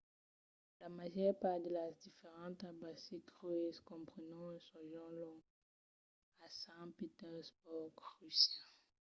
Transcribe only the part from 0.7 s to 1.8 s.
la màger part de